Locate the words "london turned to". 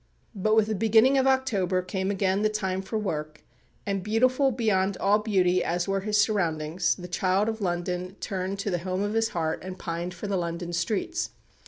7.61-8.71